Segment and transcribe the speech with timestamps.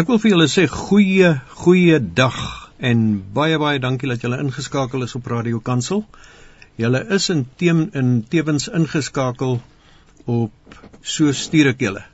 [0.00, 2.36] Ek wil vir julle sê goeie goeie dag
[2.90, 3.00] en
[3.36, 6.06] baie baie dankie dat julle ingeskakel is op Radio Kansel.
[6.80, 9.58] Julle is in teem in tewens ingeskakel
[10.24, 10.78] op
[11.16, 12.06] so stuur ek julle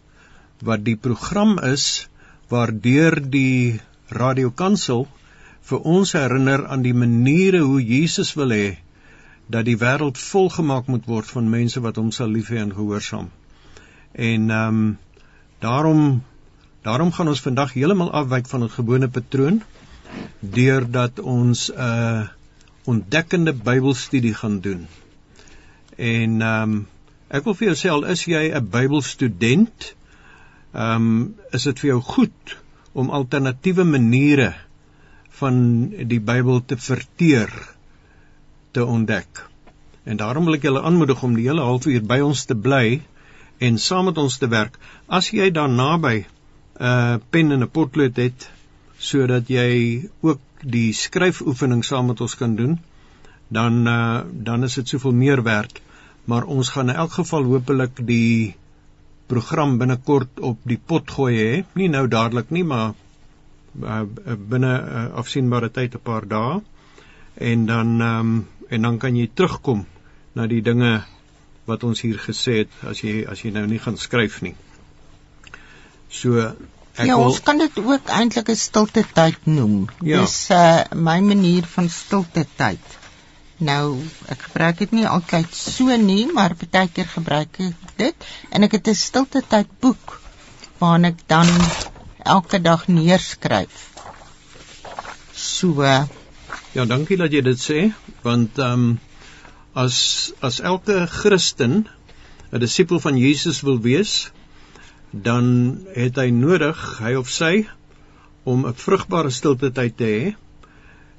[0.70, 1.86] wat die program is
[2.50, 3.78] waardeur die
[4.10, 5.06] Radio Kansel
[5.70, 8.68] vir ons herinner aan die maniere hoe Jesus wil hê
[9.46, 13.30] dat die wêreld volgemaak moet word van mense wat hom sal lief hê en gehoorsaam.
[14.30, 14.96] En ehm um,
[15.62, 16.08] daarom
[16.86, 19.56] Daarom gaan ons vandag heeltemal afwyk van ons gewone patroon
[20.56, 22.26] deurdat ons 'n uh,
[22.92, 24.86] ontdekkende Bybelstudie gaan doen.
[25.96, 26.76] En ehm um,
[27.28, 29.88] ek wil vir jou sê al is jy 'n Bybelstudent,
[30.74, 32.54] ehm um, is dit vir jou goed
[32.92, 34.54] om alternatiewe maniere
[35.40, 35.58] van
[36.14, 37.50] die Bybel te verteer
[38.70, 39.42] te ontdek.
[40.04, 43.02] En daarom wil ek julle aanmoedig om die hele halfuur by ons te bly
[43.58, 44.78] en saam met ons te werk.
[45.08, 46.35] As jy daar naby 'n
[46.80, 48.50] uh, pen en 'n potlood het
[48.98, 52.78] sodat jy ook die skryfoefening saam met ons kan doen,
[53.48, 55.80] dan uh, dan is dit soveel meer werd.
[56.24, 58.56] Maar ons gaan in elk geval hopelik die
[59.26, 62.94] program binnekort op die pot gooi hè, nie nou dadelik nie, maar
[63.82, 64.02] uh,
[64.48, 66.60] binne uh, afsienbare tyd 'n paar dae.
[67.34, 69.86] En dan um, en dan kan jy terugkom
[70.32, 71.04] na die dinge
[71.64, 74.54] wat ons hier gesê het as jy as jy nou nie gaan skryf nie.
[76.08, 76.38] So
[76.96, 77.26] ek Ja, wil...
[77.28, 79.88] ons kan dit ook eintlik 'n stilte tyd noem.
[80.00, 80.20] Ja.
[80.20, 82.80] Dis uh my manier van stilte tyd.
[83.58, 88.62] Nou, ek gebruik dit nie altyd so nie, maar baie keer gebruik ek dit en
[88.62, 90.20] ek het 'n stilte tyd boek
[90.78, 91.48] waarin ek dan
[92.22, 93.88] elke dag neerskryf.
[95.32, 96.04] So uh,
[96.76, 98.98] Ja, dankie dat jy dit sê, want ehm um,
[99.76, 101.88] as as elke Christen
[102.52, 104.30] 'n disipel van Jesus wil wees,
[105.22, 107.66] dan het hy nodig, hy of sy,
[108.44, 110.34] om 'n vrugbare stilte tyd te hê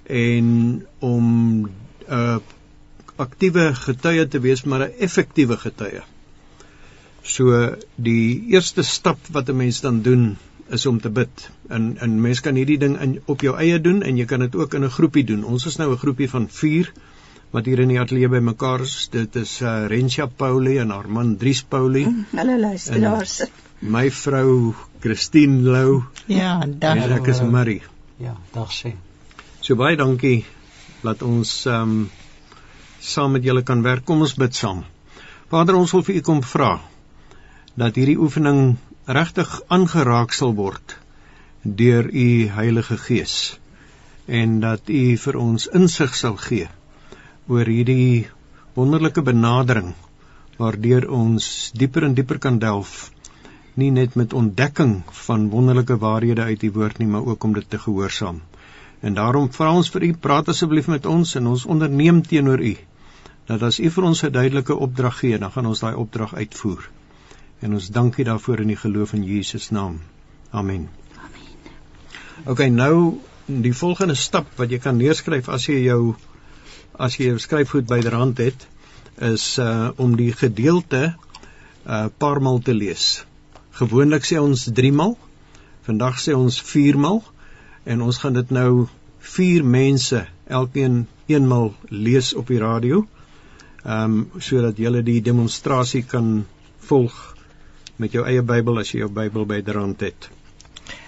[0.07, 1.25] en om
[1.65, 1.71] 'n
[2.09, 2.37] uh,
[3.15, 6.01] aktiewe getuie te wees, maar 'n effektiewe getuie.
[7.21, 10.37] So die eerste stap wat 'n mens dan doen
[10.69, 11.49] is om te bid.
[11.67, 14.55] En en mens kan hierdie ding in op jou eie doen en jy kan dit
[14.55, 15.43] ook in 'n groepie doen.
[15.43, 16.93] Ons is nou 'n groepie van 4
[17.51, 19.07] wat hier in die ateljee bymekaar is.
[19.11, 22.03] Dit is uh, Rensha Pauli en haar man Dries Pauli.
[22.39, 23.39] Hulle luisteraars.
[23.39, 23.47] En,
[23.79, 26.03] my vrou Christine Lou.
[26.25, 26.97] Ja, dag.
[26.97, 27.81] En ek is Marie.
[28.17, 28.95] Ja, dag sê.
[29.61, 30.45] So baie dankie
[31.03, 32.09] dat ons ehm um,
[32.99, 34.05] saam met julle kan werk.
[34.05, 34.83] Kom ons bid saam.
[35.49, 36.79] Vader, ons wil vir u kom vra
[37.77, 38.77] dat hierdie oefening
[39.07, 40.97] regtig aangeraak sal word
[41.61, 43.59] deur u Heilige Gees
[44.27, 46.67] en dat u vir ons insig sal gee
[47.47, 48.27] oor hierdie
[48.75, 49.93] wonderlike benadering
[50.57, 53.11] waardeur ons dieper en dieper kan delf
[53.77, 57.69] nie net met ontdekking van wonderlike waarhede uit die woord nie, maar ook om dit
[57.69, 58.41] te gehoorsaam.
[58.99, 62.75] En daarom vra ons vir u, praat asseblief met ons en ons onderneem teenoor u
[63.47, 66.89] dat as u vir ons 'n duidelike opdrag gee, dan gaan ons daai opdrag uitvoer.
[67.59, 70.01] En ons dank u daarvoor in die geloof in Jesus naam.
[70.49, 70.89] Amen.
[71.17, 71.47] Amen.
[72.45, 76.15] OK, nou die volgende stap wat jy kan neerskryf as jy jou
[76.99, 78.67] as jy jou skryfgoed byderhand het,
[79.17, 81.15] is uh om die gedeelte
[81.85, 83.25] uh paar maal te lees.
[83.77, 85.13] Gewoonlik sê ons 3 maal.
[85.85, 87.21] Vandag sê ons 4 maal
[87.85, 88.87] en ons gaan dit nou
[89.33, 90.23] 4 mense
[90.59, 93.05] elkeen eenmal lees op die radio.
[93.85, 96.45] Ehm um, sodat jy die demonstrasie kan
[96.89, 97.13] volg
[98.01, 100.29] met jou eie Bybel as jy jou Bybel byderhand het.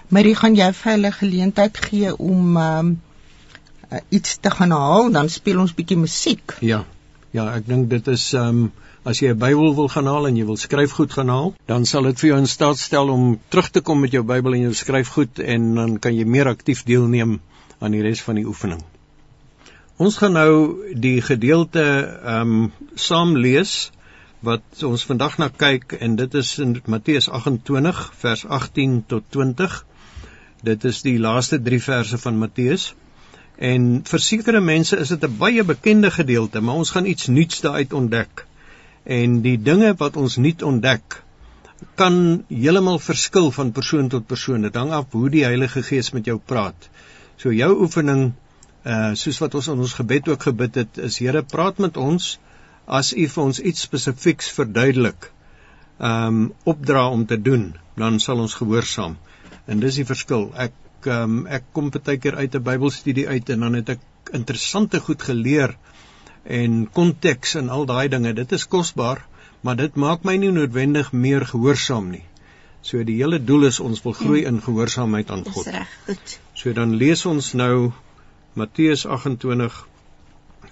[0.08, 2.98] Marie, gaan jy vir hulle geleentheid gee om ehm um,
[4.14, 6.54] iets te gaan haal, dan speel ons bietjie musiek.
[6.62, 6.84] Ja.
[7.34, 8.70] Ja, ek dink dit is ehm um,
[9.02, 12.04] As jy 'n Bybel wil gaan haal en jy wil skryfgoed gaan haal, dan sal
[12.04, 14.72] dit vir jou in staat stel om terug te kom met jou Bybel en jou
[14.76, 17.38] skryfgoed en dan kan jy meer aktief deelneem
[17.80, 18.82] aan die res van die oefening.
[19.96, 23.90] Ons gaan nou die gedeelte ehm um, saam lees
[24.44, 29.78] wat ons vandag na kyk en dit is in Matteus 28 vers 18 tot 20.
[30.62, 32.94] Dit is die laaste 3 verse van Matteus.
[33.56, 37.60] En vir sekere mense is dit 'n baie bekende gedeelte, maar ons gaan iets nuuts
[37.60, 38.46] daaruit ontdek
[39.04, 41.22] en die dinge wat ons nuut ontdek
[41.96, 42.16] kan
[42.48, 44.62] heeltemal verskil van persoon tot persoon.
[44.62, 46.88] Dit hang af hoe die Heilige Gees met jou praat.
[47.40, 48.32] So jou oefening
[48.84, 52.38] uh soos wat ons in ons gebed ook gebid het, is Here, praat met ons
[52.86, 55.30] as U vir ons iets spesifieks verduidelik.
[55.98, 59.16] Um opdra om te doen, dan sal ons gehoorsaam.
[59.66, 60.50] En dis die verskil.
[60.56, 64.00] Ek um ek kom baie keer uit 'n Bybelstudie uit en dan het ek
[64.32, 65.76] interessante goed geleer
[66.44, 68.32] en konteks en al daai dinge.
[68.32, 69.26] Dit is kosbaar,
[69.60, 72.24] maar dit maak my nie noodwendig meer gehoorsaam nie.
[72.82, 75.64] So die hele doel is ons wil groei in gehoorsaamheid aan God.
[75.64, 76.38] Dis reg, goed.
[76.54, 77.92] So dan lees ons nou
[78.56, 79.86] Matteus 28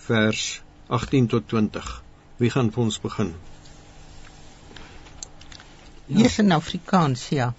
[0.08, 1.90] vers 18 tot 20.
[2.40, 3.34] Wie gaan vir ons begin?
[6.06, 6.22] Ja.
[6.22, 7.52] Eers in Afrikaans, ja.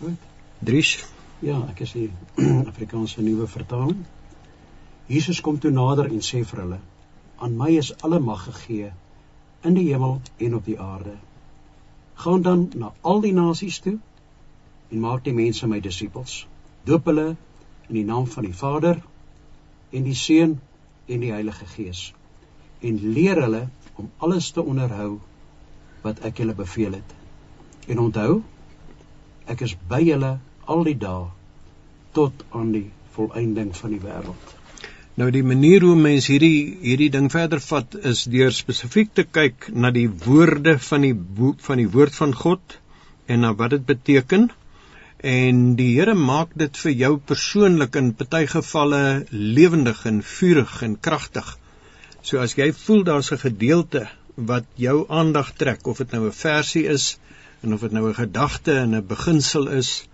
[0.00, 0.18] Goed.
[0.58, 0.96] Dries.
[1.44, 2.08] Ja, ek is die
[2.72, 4.02] Afrikaanse nuwe vertaling.
[5.06, 6.78] Jesus kom toe nader en sê vir hulle:
[7.38, 8.92] "Aan my is alle mag gegee
[9.62, 11.16] in die hemel en op die aarde.
[12.14, 13.98] Gaan dan na al die nasies toe
[14.90, 16.46] en maak die mense my disippels.
[16.84, 17.28] Doop hulle
[17.88, 19.02] in die naam van die Vader
[19.90, 20.60] en die Seun
[21.06, 22.12] en die Heilige Gees
[22.80, 25.18] en leer hulle om alles te onderhou
[26.02, 27.14] wat ek julle beveel het.
[27.88, 28.42] En onthou,
[29.46, 30.36] ek is by julle
[30.66, 31.26] al die dae
[32.18, 34.54] tot aan die volëinding van die wêreld.
[35.16, 39.70] Nou die manier hoe mense hierdie hierdie ding verder vat is deur spesifiek te kyk
[39.72, 42.74] na die woorde van die boek van die woord van God
[43.32, 44.44] en na wat dit beteken.
[45.24, 49.00] En die Here maak dit vir jou persoonlik in party gevalle
[49.32, 51.48] lewendig en vurig en kragtig.
[52.20, 54.04] So as jy voel daar's 'n gedeelte
[54.36, 57.18] wat jou aandag trek of dit nou 'n versie is
[57.62, 60.04] en of dit nou 'n gedagte en 'n beginsel is,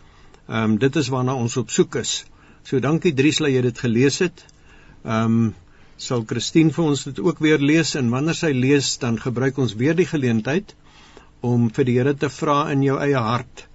[0.47, 2.25] ehm um, dit is waarna ons op soek is.
[2.63, 4.52] So dankie Dries dat jy dit gelees het.
[5.05, 5.55] Ehm um,
[6.03, 9.75] sal Christine vir ons dit ook weer lees en wanneer sy lees dan gebruik ons
[9.79, 10.75] weer die geleentheid
[11.47, 13.67] om vir die Here te vra in jou eie hart.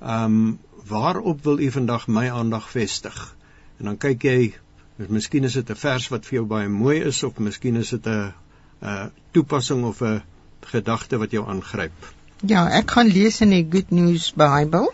[0.00, 0.58] Ehm um,
[0.88, 3.16] waarop wil u vandag my aandag vestig?
[3.80, 4.38] En dan kyk jy,
[5.08, 8.06] miskien is dit 'n vers wat vir jou baie mooi is of miskien is dit
[8.06, 8.32] 'n
[8.82, 10.22] 'n toepassing of 'n
[10.60, 12.12] gedagte wat jou aangryp.
[12.46, 14.92] Ja, ek gaan lees in die Good News Bible.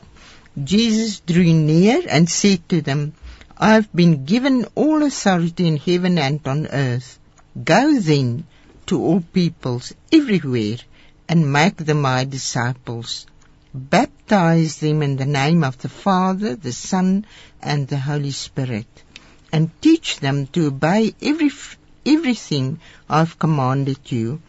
[0.54, 3.12] Jesus drew near and said to them,
[3.62, 7.18] I have been given all authority in heaven and on earth.
[7.62, 8.44] Go then
[8.86, 10.78] to all peoples everywhere
[11.28, 13.26] and make them my disciples.
[13.74, 17.26] Baptize them in the name of the Father, the Son,
[17.60, 19.04] and the Holy Spirit,
[19.52, 21.50] and teach them to obey every,
[22.06, 22.80] everything
[23.10, 24.40] I've commanded you,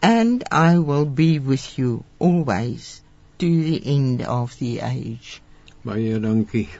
[0.00, 3.02] and I will be with you always
[3.40, 5.42] to the end of the age.
[5.84, 6.70] Baie dankie.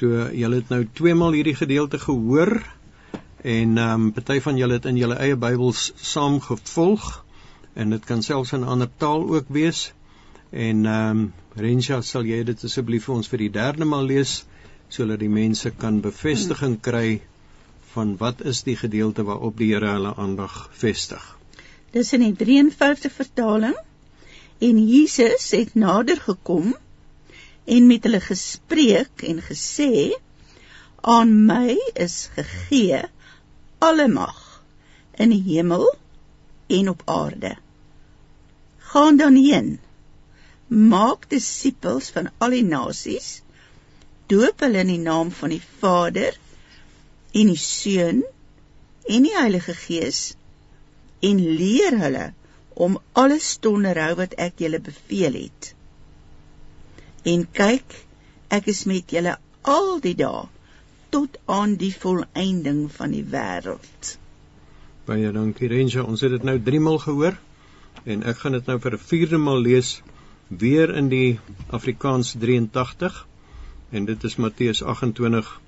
[0.00, 2.54] So julle het nou twee maal hierdie gedeelte gehoor
[3.44, 7.08] en ehm um, party van julle het in julle eie Bybels saam gevolg
[7.74, 9.92] en dit kan selfs in 'n ander taal ook wees.
[10.50, 14.46] En ehm um, Rensha, sal jy dit asseblief vir ons vir die derde maal lees
[14.88, 17.20] sodat die mense kan bevestiging kry
[17.92, 21.36] van wat is die gedeelte waarop die Here hulle aandag vestig.
[21.92, 23.76] Dis in die 53 vertaling
[24.58, 26.72] en Jesus het nader gekom
[27.70, 29.90] en met hulle gespreek en gesê
[31.16, 33.02] aan my is gegee
[33.88, 34.40] alle mag
[35.24, 35.86] in die hemel
[36.78, 37.54] en op aarde.
[38.90, 39.70] Gaan dan heen.
[40.66, 43.30] Maak disippels van al die nasies.
[44.30, 46.36] Doop hulle in die naam van die Vader
[47.32, 48.22] en die Seun
[49.06, 50.22] en die Heilige Gees
[51.30, 52.30] en leer hulle
[52.86, 55.74] om alles te onderhou wat ek julle beveel het
[57.24, 57.96] en kyk
[58.48, 60.46] ek is met julle al die dae
[61.10, 64.16] tot aan die volëinding van die wêreld.
[65.06, 67.36] Baie dankie Renja, ons het dit nou 3 maal gehoor
[68.04, 70.02] en ek gaan dit nou vir 'n vierde maal lees
[70.48, 71.38] weer in die
[71.70, 73.26] Afrikaans 83
[73.90, 75.60] en dit is Matteus 28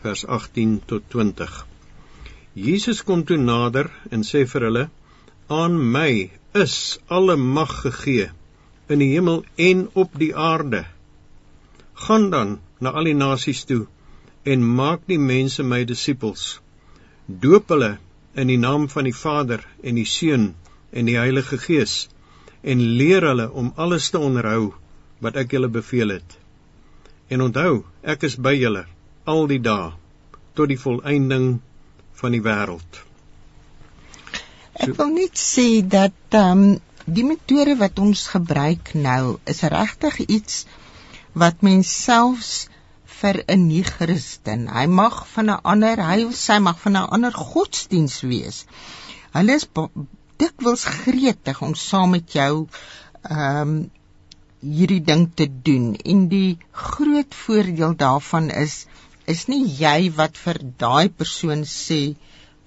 [0.00, 1.66] vers 18 tot 20.
[2.52, 4.88] Jesus kom toe nader en sê vir hulle:
[5.48, 8.30] "Aan my is alle mag gegee
[8.88, 10.95] in die hemel en op die aarde."
[12.04, 13.84] Gaan dan na al die nasies toe
[14.52, 16.44] en maak die mense my disippels.
[17.26, 17.96] Doop hulle
[18.36, 20.50] in die naam van die Vader en die Seun
[20.92, 21.96] en die Heilige Gees
[22.62, 24.74] en leer hulle om alles te onderhou
[25.24, 26.36] wat ek julle beveel het.
[27.32, 27.82] En onthou
[28.14, 28.84] ek is by julle
[29.26, 29.90] al die dae
[30.56, 31.56] tot die volëinding
[32.20, 33.00] van die wêreld.
[34.76, 39.60] So, ek wil net sê dat ehm um, die metode wat ons gebruik nou is
[39.62, 40.64] regtig iets
[41.42, 42.52] wat mens selfs
[43.20, 47.34] vir 'n nie-Christen, hy mag van 'n ander, hy of sy mag van 'n ander
[47.52, 48.64] godsdiens wees.
[49.36, 49.68] Hulle is
[50.42, 52.52] dikwels gretig om saam met jou
[53.30, 53.76] ehm um,
[54.76, 58.76] hierdie ding te doen en die groot voordeel daarvan is
[59.34, 62.00] is nie jy wat vir daai persoon sê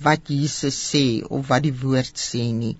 [0.07, 1.03] wat Jesus sê
[1.37, 2.75] of wat die woord sê nie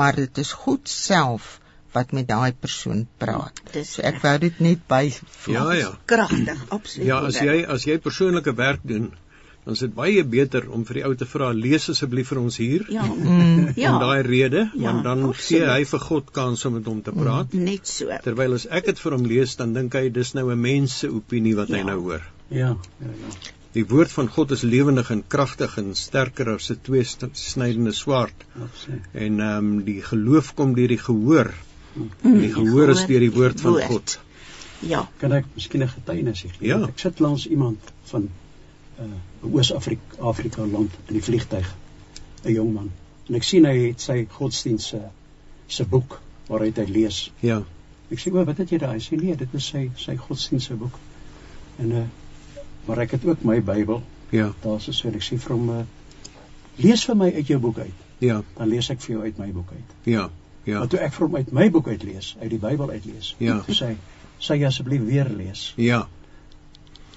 [0.00, 1.48] maar dit is God self
[1.94, 3.60] wat met daai persoon praat.
[3.74, 5.12] Ja, so ek wou dit net by
[5.48, 5.90] Ja ja.
[6.06, 7.06] Kragtig, absoluut.
[7.06, 9.10] Ja, as jy as jy persoonlike werk doen,
[9.64, 12.56] dan is dit baie beter om vir die ou te vra lees asseblief vir ons
[12.56, 12.86] hier.
[12.88, 13.04] Ja.
[13.04, 13.68] Mm.
[13.76, 13.92] Ja.
[13.94, 15.62] Om daai rede, Ja, want dan absoluut.
[15.62, 17.52] gee hy vir God kans om met hom te praat.
[17.52, 18.08] Net so.
[18.24, 21.08] Terwyl as ek dit vir hom lees, dan dink hy dis nou 'n mens se
[21.08, 21.84] opinie wat hy Ja.
[21.92, 22.22] nou hoor.
[22.50, 23.34] Ja, ja, ja.
[23.72, 28.34] Die woord van God is lewendig en kragtig en sterker as 'n twee-snydende swaard.
[28.62, 29.04] Absoluut.
[29.14, 31.52] En ehm um, die geloof kom deur die gehoor.
[31.92, 33.86] Mm, die gehoor is deur die woord van woord.
[33.86, 34.18] God.
[34.80, 35.08] Ja.
[35.20, 36.68] Kan ek miskien 'n getuienis gee?
[36.68, 36.80] Ja.
[36.86, 38.28] Ek sit langs iemand van
[38.98, 39.12] 'n
[39.44, 41.74] uh, Oos-Afrika Afrika land in die vliegtyg,
[42.44, 42.90] 'n jong man.
[43.28, 45.00] En ek sien hy het sy godsdienst se
[45.66, 47.32] se boek waaruit hy lees.
[47.40, 47.62] Ja.
[48.10, 50.66] Ek sê, "O, wat het jy daar?" Hy sê, "Nee, dit is sy sy godsdienst
[50.66, 50.98] se boek."
[51.78, 52.06] En uh
[52.86, 54.02] maar ek het ook my Bybel.
[54.30, 54.52] Ja.
[54.62, 55.82] Daar's so ek sê vir hom, uh,
[56.76, 58.42] "Lees vir my uit jou boek uit." Ja.
[58.56, 59.94] Dan lees ek vir jou uit my boek uit.
[60.04, 60.30] Ja.
[60.64, 60.78] Ja.
[60.78, 63.60] Maar toe ek vir hom uit my boek uitlees, uit die Bybel uitlees, Ja.
[63.66, 63.96] toe sê hy,
[64.40, 66.06] "Sê jy asseblief weer lees." Ja.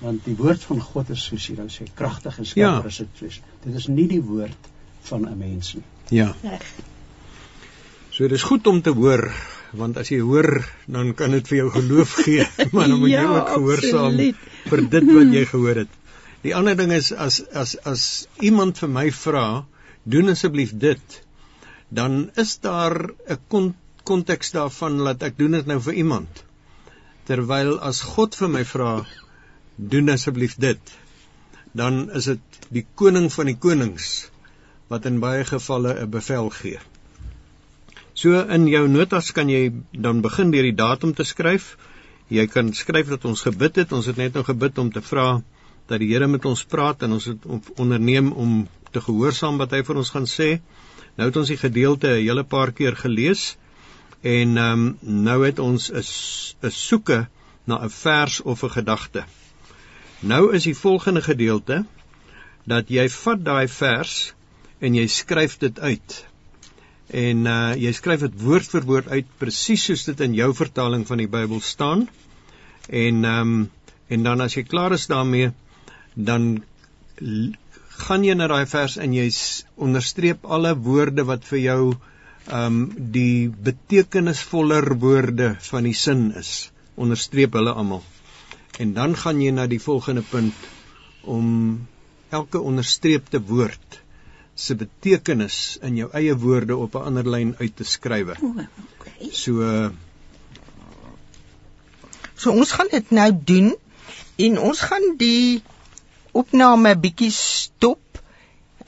[0.01, 2.49] want die woord van God is soos jy nou sê kragtig en Ja.
[2.49, 3.41] skerper as dit is.
[3.63, 4.57] Dit is nie die woord
[5.01, 5.83] van 'n mens nie.
[6.09, 6.35] Ja.
[6.43, 6.61] Reg.
[8.11, 9.31] So dis goed om te hoor
[9.73, 13.15] want as jy hoor dan kan dit vir jou geloof gee, maar dan moet jy
[13.21, 14.35] Ja, ook gehoorsaam absoluut.
[14.69, 15.87] vir dit wat jy gehoor het.
[16.43, 19.65] Die ander ding is as as as iemand vir my vra,
[20.03, 21.22] doen asseblief dit,
[21.99, 26.43] dan is daar 'n kon, konteks daarvan dat ek doen dit nou vir iemand.
[27.23, 29.05] Terwyl as God vir my vra,
[29.77, 30.79] doen asseblief dit,
[31.71, 34.29] dan is dit die koning van die konings
[34.87, 36.79] wat in baie gevalle 'n bevel gee.
[38.13, 41.77] So in jou notas kan jy dan begin deur die datum te skryf.
[42.29, 43.91] Jy kan skryf dat ons gebid het.
[43.91, 45.41] Ons het net nou gebid om te vra
[45.87, 49.71] dat die Here met ons praat en ons het on- onderneem om te gehoorsaam wat
[49.71, 50.61] hy vir ons gaan sê.
[51.15, 53.57] Nou het ons die gedeelte 'n hele paar keer gelees
[54.21, 56.03] en ehm um, nou het ons 'n
[56.67, 57.27] 'n soeke
[57.65, 59.23] na 'n vers of 'n gedagte.
[60.19, 61.85] Nou is die volgende gedeelte
[62.63, 64.33] dat jy vat daai vers
[64.79, 66.25] en jy skryf dit uit
[67.07, 71.07] en uh jy skryf dit woord vir woord uit presies soos dit in jou vertaling
[71.07, 72.07] van die Bybel staan.
[72.89, 73.71] En ehm um,
[74.07, 75.51] en dan as jy klaar is daarmee,
[76.13, 76.63] dan
[77.97, 79.27] gaan jy na daai vers en jy
[79.87, 81.81] onderstreep alle woorde wat vir jou
[82.43, 82.79] ehm um,
[83.15, 86.71] die betekenisvoller woorde van die sin is.
[86.99, 88.03] Onderstreep hulle almal.
[88.83, 90.53] En dan gaan jy na die volgende punt
[91.23, 91.87] om
[92.29, 93.99] elke onderstreepte woord
[94.55, 98.35] se betekenis in jou eie woorde op 'n ander lyn uit te skrywe.
[98.41, 98.65] O,
[98.99, 99.29] okay.
[99.31, 99.91] So
[102.43, 103.75] So ons gaan dit nou doen
[104.35, 105.63] en ons gaan die
[106.33, 107.99] opname bietjie stop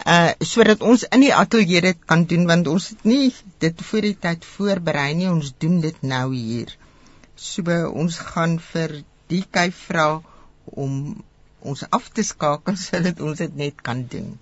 [0.06, 3.34] uh sodat ons in die ateljee dit kan doen want ons het nie
[3.64, 6.74] dit voor die tyd voorberei nie ons doen dit nou hier.
[7.36, 9.00] So ons gaan vir
[9.32, 10.08] die kyk vra
[10.66, 11.24] om
[11.62, 14.36] ons af te skakel sodat ons dit net kan doen.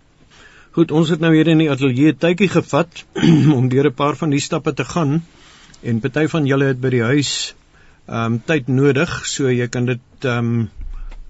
[0.74, 3.03] goed, ons het nou hier in die ateljee tydjie gevat
[3.57, 5.22] om deur 'n paar van die stappe te gaan
[5.83, 7.55] en party van julle het by die huis
[8.07, 10.69] ehm um, tyd nodig, so jy kan dit ehm um,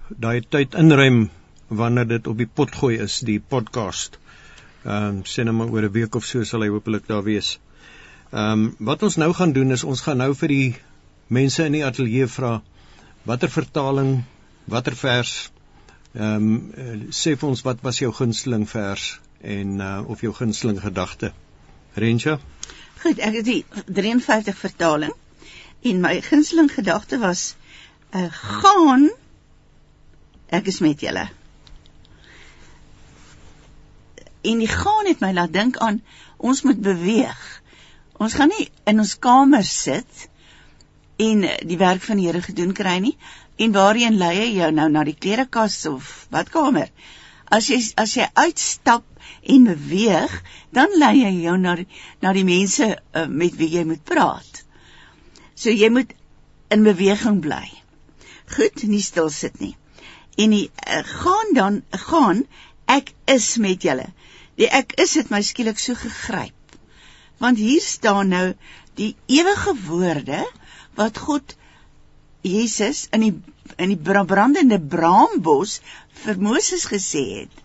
[0.10, 1.30] daai tyd inruim
[1.75, 4.20] wanneer dit op die pot gooi is, die podcast.
[4.84, 7.60] Ehm um, nou maar oor 'n week of so sal hy hopelik daar wees.
[8.32, 10.75] Ehm um, wat ons nou gaan doen is ons gaan nou vir die
[11.27, 12.62] mense in die ateljee vra
[13.24, 14.24] watter vertaling,
[14.65, 15.51] watter vers
[16.13, 20.82] ehm um, sê vir ons wat was jou gunsteling vers en uh, of jou gunsteling
[20.82, 21.32] gedagte.
[21.94, 22.39] Rensha?
[23.01, 25.13] Goed, ek het die 53 vertaling
[25.82, 27.56] en my gunsteling gedagte was
[28.13, 29.10] uh, gaan
[30.53, 31.25] ek is met julle.
[34.44, 36.02] En die gaan het my laat dink aan
[36.38, 37.42] ons moet beweeg.
[38.20, 40.28] Ons gaan nie in ons kamer sit
[41.24, 43.16] en die werk van die Here gedoen kry nie
[43.64, 46.90] en waarheen lei hy jou nou na die klerekas of badkamer?
[47.54, 49.06] As jy as jy uitstap
[49.44, 50.34] en beweeg,
[50.72, 51.88] dan lei hy jou na die,
[52.24, 54.64] na die mense uh, met wie jy moet praat.
[55.56, 56.14] So jy moet
[56.74, 57.66] in beweging bly.
[58.56, 59.76] Goed, nie stil sit nie.
[60.40, 62.44] En die uh, gaan dan gaan
[62.90, 64.10] ek is met julle.
[64.60, 66.77] Die ek is het my skielik so gegryp.
[67.41, 68.45] Want hier staan nou
[69.00, 70.43] die ewige woorde
[71.00, 71.55] wat God
[72.45, 73.33] Jesus in die
[73.79, 75.79] in die bra- brandende braambos
[76.24, 77.62] vir Moses gesê het.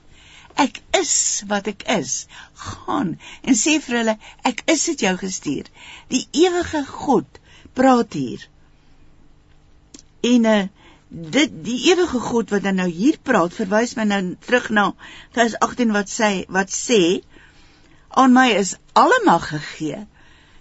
[0.59, 2.27] Ek is wat ek is.
[2.55, 4.17] Gaan en sê vir hulle
[4.49, 5.69] ek is dit jou gestuur.
[6.15, 7.43] Die ewige God
[7.79, 8.47] praat hier.
[10.27, 10.63] En uh,
[11.09, 14.91] dit die ewige God wat dan nou hier praat verwys my nou terug na
[15.37, 17.01] vers 18 wat sê wat sê
[18.09, 20.07] aan my is alle mag gegee.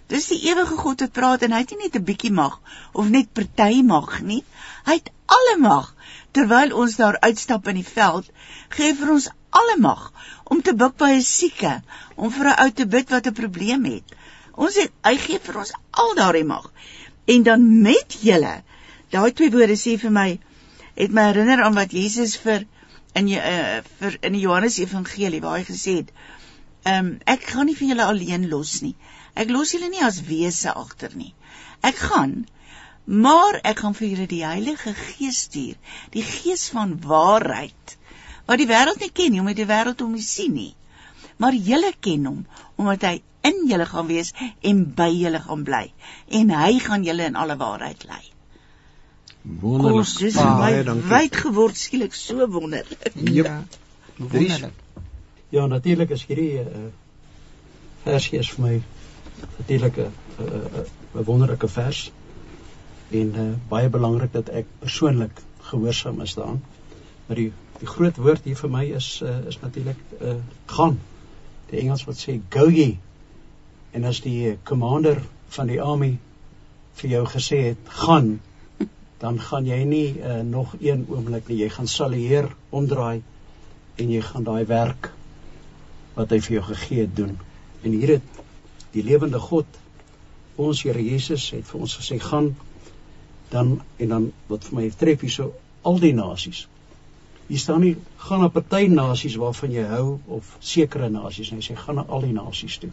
[0.08, 2.60] Dis die ewige God wat praat en hy het nie net 'n bietjie mag
[2.92, 4.44] of net party mag nie.
[4.86, 5.94] Hy het alle mag.
[6.32, 8.30] Terwyl ons daar uitstap in die veld,
[8.76, 10.12] gee vir ons alle mag
[10.44, 11.82] om te buk by 'n sieke,
[12.16, 14.16] om vir 'n ou te bid wat 'n probleem het.
[14.54, 16.72] Ons het hy gee vir ons al daardie mag.
[17.26, 18.62] En dan met julle,
[19.14, 20.28] daai twee woorde sê vir my
[20.98, 22.66] het my herinner aan wat Jesus vir
[23.18, 26.12] in uh, vir in die Johannes Evangelie waar hy gesê het,
[26.84, 28.94] ehm um, ek gaan nie vir julle alleen los nie.
[29.34, 31.34] Ek los julle nie as wese agter nie.
[31.82, 32.46] Ek gaan
[33.08, 35.76] maar ek gaan vir julle die Heilige Gees stuur,
[36.12, 37.96] die Gees van waarheid,
[38.46, 40.74] wat die wêreld nie ken nie, omdat die wêreld hom nie sien nie.
[41.40, 42.42] Maar julle ken hom
[42.76, 43.14] omdat hy
[43.48, 45.86] in julle gaan wees en by julle gaan bly
[46.40, 48.24] en hy gaan julle in alle waarheid lei.
[49.60, 50.18] Wonderlik.
[50.18, 53.12] Dis baie wyd geword skielik so wonderlik.
[53.32, 53.64] Ja.
[54.16, 54.84] Wonderlik.
[55.48, 56.88] Ja, natuurlik is hierdie 'n uh,
[58.04, 58.82] versie is vir my
[59.56, 60.12] natuurlik 'n
[61.14, 62.10] 'n wonderlike vers
[63.10, 65.40] en uh, baie belangrik dat ek persoonlik
[65.70, 66.62] gehoorsaam is daaraan.
[67.26, 70.34] Maar die die groot woord hier vir my is uh, is natuurlik uh,
[70.66, 70.98] gaan.
[71.70, 72.98] Die Engels wat sê go ye.
[73.90, 76.18] En as die commander van die army
[77.00, 78.40] vir jou gesê het gaan,
[79.18, 81.58] dan gaan jy nie uh, nog een oomblik nie.
[81.64, 83.22] Jy gaan salueer, omdraai
[83.98, 85.10] en jy gaan daai werk
[86.14, 87.34] wat hy vir jou gegee het doen.
[87.82, 88.42] En hier het
[88.94, 89.66] die lewende God
[90.58, 92.52] ons Here Jesus het vir ons gesê gaan
[93.50, 95.52] dan en dan wat vir my tref hier so
[95.86, 96.66] al die nasies.
[97.48, 101.62] Hier staan nie gaan na party nasies waarvan jy hou of sekere nasies nie.
[101.62, 102.90] Hy sê gaan na al die nasies toe.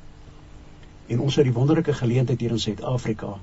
[1.11, 3.35] En ons het die wonderlike geleentheid hier in Suid-Afrika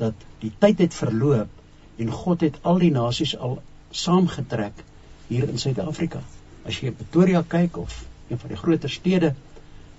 [0.00, 1.59] dat die tyd het verloop
[2.00, 3.58] en God het al die nasies al
[3.90, 4.84] saamgetrek
[5.28, 6.22] hier in Suid-Afrika.
[6.64, 9.34] As jy in Pretoria kyk of een van die groter stede,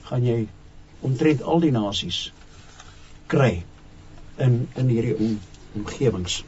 [0.08, 0.48] gaan jy
[1.05, 2.31] omtrent al die nasies
[3.31, 3.63] kry
[4.41, 5.38] in in hierdie om,
[5.77, 6.41] omgewings.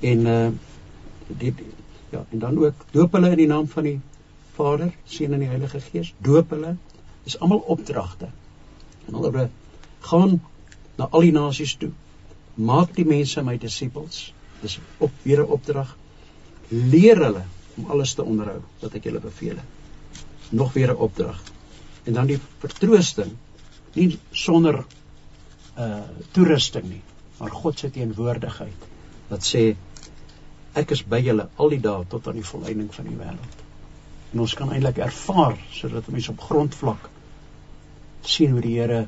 [0.00, 0.48] En uh
[1.28, 1.52] die
[2.10, 3.98] ja, en dan ook doop hulle in die naam van die
[4.56, 6.14] Vader, Seun en die Heilige Gees.
[6.24, 6.76] Doop hulle
[7.28, 8.30] is almal opdragte.
[9.06, 9.48] En hulle
[10.00, 10.40] gaan
[10.96, 11.90] na al die nasies toe.
[12.54, 14.32] Maak die mense my disippels.
[14.60, 15.96] Dis op weer 'n opdrag.
[16.68, 17.44] Leer hulle
[17.76, 20.22] om alles te onderhou wat ek julle beveel het.
[20.50, 21.42] Nog weer 'n opdrag.
[22.04, 23.32] En dan die vertroosting
[23.94, 24.84] nie sonder
[25.78, 26.02] uh
[26.32, 27.02] toerusting nie
[27.38, 28.86] maar God se teenwoordigheid
[29.28, 29.62] wat sê
[30.78, 33.62] ek is by julle al die dae tot aan die volëinding van die wêreld.
[34.32, 37.08] En ons kan eintlik ervaar sodat mense op grondvlak
[38.28, 39.06] sien hoe die Here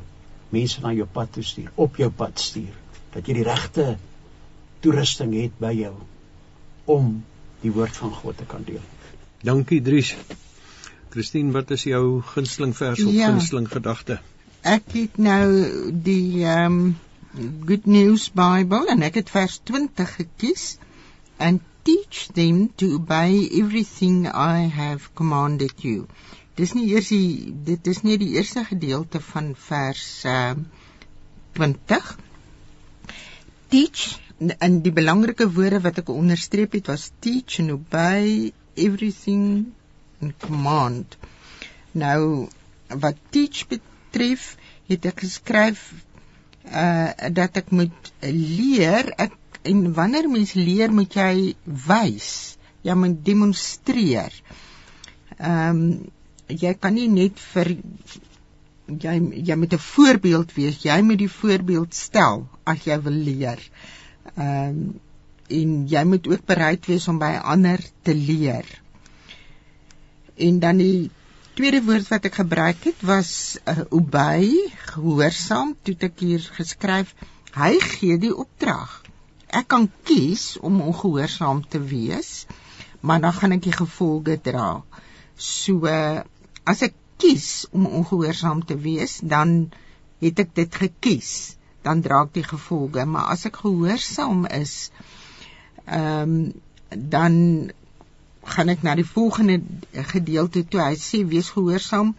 [0.54, 2.72] mense na jou pad toe stuur, op jou pad stuur,
[3.14, 3.86] dat jy die regte
[4.84, 5.94] toerusting het by jou
[6.90, 7.12] om
[7.62, 8.82] die woord van God te kan deel.
[9.44, 10.14] Dankie Dries.
[11.10, 14.20] Christine, wat is jou gunsteling vers of ja, gunsteling gedagte?
[14.62, 15.46] Ek het nou
[15.92, 16.98] die ehm um
[17.66, 20.64] Good News Bible en ek het vers 20 gekies
[21.38, 26.06] and teach them to obey everything I have commanded you.
[26.58, 30.58] Dis nie eers die dit is nie die eerste gedeelte van vers uh,
[31.58, 32.10] 20.
[33.70, 39.72] Teach en die belangrike woorde wat ek onderstreep het was teach and obey everything
[40.20, 41.16] and command.
[41.92, 42.48] Nou
[42.88, 44.56] wat teach betref,
[44.90, 45.90] het ek geskryf
[46.70, 49.36] uh dat ek moet leer ek
[49.70, 51.54] en wanneer mens leer moet jy
[51.88, 52.30] wys
[52.86, 54.34] jy moet demonstreer
[55.38, 55.84] ehm um,
[56.50, 57.68] jy kan nie net vir
[59.04, 59.14] jy
[59.48, 63.60] jy moet 'n voorbeeld wees jy moet die voorbeeld stel as jy wil leer
[64.34, 64.82] ehm um,
[65.50, 68.68] en jy moet ook bereid wees om by ander te leer
[70.40, 71.10] en dan die
[71.58, 73.32] tweede woord wat ek gebruik het was
[73.68, 74.48] uh, obey,
[74.92, 75.74] gehoorsaam.
[75.84, 77.12] Toe ek hier geskryf,
[77.56, 79.00] hy gee die opdrag.
[79.50, 82.46] Ek kan kies om ongehoorsaam te wees,
[83.00, 84.70] maar dan gaan ek die gevolge dra.
[85.36, 86.22] So uh,
[86.64, 89.72] as ek kies om ongehoorsaam te wees, dan
[90.24, 91.32] het ek dit gekies.
[91.86, 94.90] Dan dra ek die gevolge, maar as ek gehoorsaam is,
[95.86, 96.40] ehm um,
[96.90, 97.34] dan
[98.42, 99.60] gaan ek na die volgende
[100.12, 100.80] gedeelte toe.
[100.82, 102.14] Hy sê wees gehoorsaam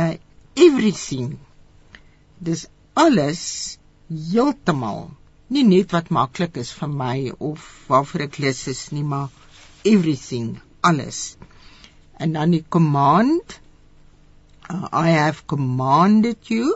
[0.00, 0.14] uh
[0.54, 1.36] everything.
[2.38, 3.44] Dis alles
[4.08, 5.08] heeltemal
[5.54, 9.28] nie net wat maklik is vir my of waarvoor ek lus is nie, maar
[9.84, 11.36] everything, alles.
[12.18, 13.58] En dan die command
[14.70, 16.74] uh, I have commanded you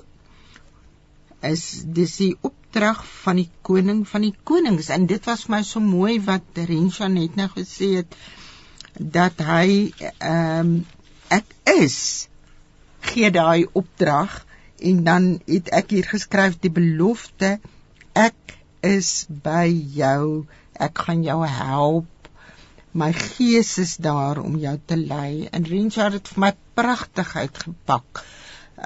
[1.46, 5.80] is dis die opdrag van die koning van die konings en dit was my so
[5.80, 8.36] mooi wat Rensha net nou gesê het uh
[8.98, 10.70] dat hy ehm um,
[11.30, 12.28] ek is
[13.04, 14.44] gee daai opdrag
[14.90, 17.58] en dan het ek hier geskryf die belofte
[18.16, 22.14] ek is by jou ek gaan jou help
[22.98, 25.46] My gees is daar om jou te lei.
[25.52, 28.22] En Richard het vir my pragtig uitgepak.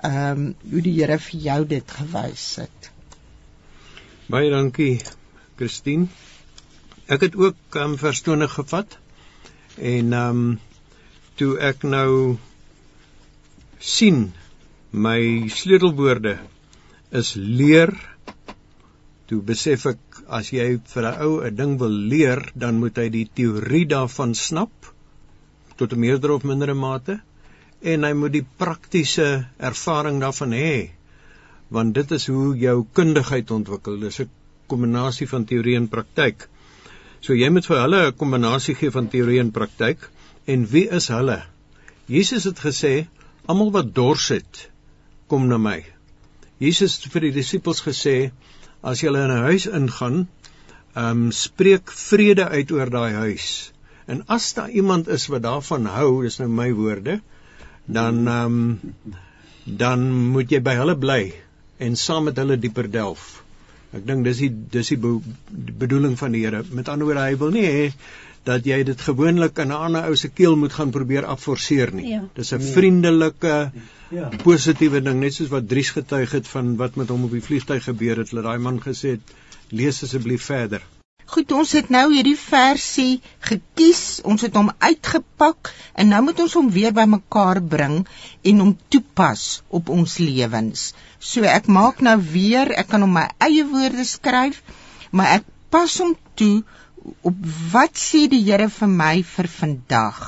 [0.00, 2.90] Ehm um, hoe die Here vir jou dit gewys het.
[4.32, 5.00] Baie dankie,
[5.60, 6.08] Christine.
[7.12, 8.96] Ek het ook ehm um, verstone gevat
[9.76, 10.60] en ehm um,
[11.36, 12.38] toe ek nou
[13.78, 14.30] sien
[14.92, 16.38] my sleutelwoorde
[17.20, 17.92] is leer
[19.28, 23.08] toe besef ek as jy vir 'n ou 'n ding wil leer, dan moet hy
[23.08, 24.92] die teorie daarvan snap
[25.76, 27.20] tot 'n meerder of mindere mate
[27.82, 30.74] en hy moet die praktiese ervaring daarvan hê
[31.72, 33.98] want dit is hoe jou kundigheid ontwikkel.
[34.00, 34.30] Dis 'n
[34.68, 36.48] kombinasie van teorie en praktyk.
[37.20, 40.10] So jy moet vir hulle 'n kombinasie gee van teorie en praktyk.
[40.46, 41.42] En wie is hulle?
[42.06, 43.06] Jesus het gesê,
[43.46, 44.70] almal wat dors het,
[45.26, 45.84] kom na my.
[46.58, 48.32] Jesus het vir die disippels gesê,
[48.82, 50.28] as jy in 'n huis ingaan,
[50.94, 53.72] ehm um, spreek vrede uit oor daai huis.
[54.06, 57.20] En as daar iemand is wat daarvan hou, dis nou my woorde,
[57.92, 59.04] dan ehm um,
[59.64, 61.22] dan moet jy by hulle bly
[61.86, 63.42] en saam met hulle dieper delf.
[63.92, 64.98] Ek dink dis die dis die
[65.84, 66.62] bedoeling van die Here.
[66.70, 67.88] Met ander woorde, hy wil nie hê
[68.48, 72.08] dat jy dit gewoonlik in 'n ander ou se keel moet gaan probeer afforceer nie.
[72.10, 72.22] Ja.
[72.34, 72.72] Dis 'n nee.
[72.72, 73.72] vriendelike
[74.10, 74.30] ja.
[74.42, 77.84] positiewe ding, net soos wat Dries getuig het van wat met hom op die vliegtuig
[77.84, 78.30] gebeur het.
[78.30, 79.36] Hulle daai man gesê het,
[79.70, 80.82] lees asseblief verder.
[81.32, 86.56] Goed, ons het nou hierdie versie gekies, ons het hom uitgepak en nou moet ons
[86.58, 88.02] hom weer bymekaar bring
[88.50, 90.90] en hom toepas op ons lewens.
[91.30, 94.60] So ek maak nou weer, ek kan hom my eie woorde skryf,
[95.08, 96.60] maar ek pas hom toe
[97.24, 100.18] op wat sê die Here vir my vir vandag?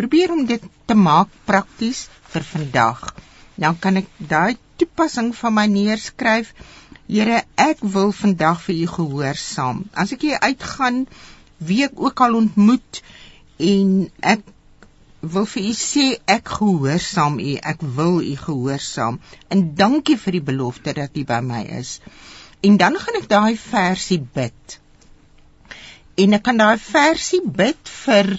[0.00, 3.10] Probeer om dit te maak prakties vir vandag.
[3.60, 6.54] Dan kan ek daai toepassing van my neerskryf.
[7.06, 9.84] Here, ek wil vandag vir U gehoorsaam.
[9.92, 11.04] As ek hier uitgaan,
[11.58, 13.02] wie ek ook al ontmoet
[13.62, 13.90] en
[14.20, 14.44] ek
[15.34, 19.20] wil vir U sê ek gehoorsaam U, ek wil U gehoorsaam.
[19.48, 21.98] En dankie vir die belofte dat U by my is.
[22.64, 24.80] En dan gaan ek daai versie bid
[26.20, 28.36] en ek kan daai versie bid vir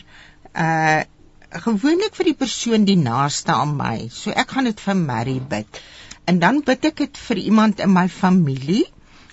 [0.54, 1.04] uh
[1.56, 4.10] gewoonlik vir die persoon die naaste aan my.
[4.12, 5.78] So ek gaan dit vir Mary bid.
[6.26, 8.86] En dan bid ek dit vir iemand in my familie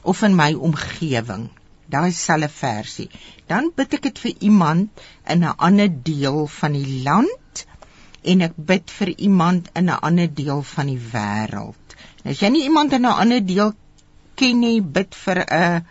[0.03, 1.49] of in my omgewing.
[1.93, 3.09] Daai selfe versie.
[3.49, 7.65] Dan bid ek dit vir iemand in 'n ander deel van die land
[8.23, 11.97] en ek bid vir iemand in 'n ander deel van die wêreld.
[12.25, 13.75] As jy nie iemand in 'n ander deel
[14.37, 15.85] ken nie, bid vir 'n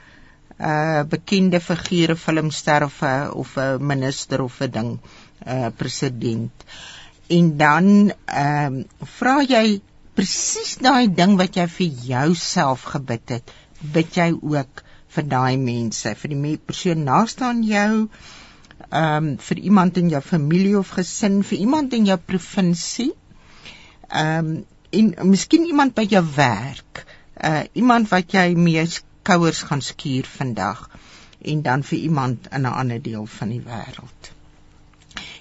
[0.59, 4.99] 'n bekende figuur, 'n filmster of 'n of 'n minister of 'n ding,
[5.45, 6.65] 'n uh, president.
[7.27, 8.85] En dan ehm um,
[9.17, 9.81] vra jy
[10.15, 13.53] presies daai ding wat jy vir jouself gebid het,
[13.93, 14.83] bid jy ook
[15.15, 18.07] vir daai mense, vir die persoon naaste aan jou,
[18.89, 23.11] ehm um, vir iemand in jou familie of gesin, vir iemand in jou provinsie.
[24.09, 27.05] Ehm um, en miskien iemand by jou werk,
[27.39, 30.89] uh iemand wat jy mee skouers gaan skuur vandag
[31.41, 34.31] en dan vir iemand in 'n ander deel van die wêreld.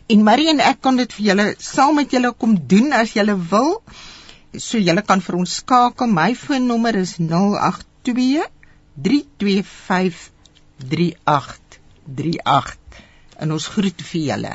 [0.07, 3.37] En Marie en ek kan dit vir julle saam met julle kom doen as julle
[3.51, 3.83] wil.
[4.59, 6.11] So julle kan vir ons skakel.
[6.11, 8.43] My foonnommer is 082
[8.99, 10.31] 325
[10.91, 12.81] 3838
[13.41, 14.55] en ons groet vir julle.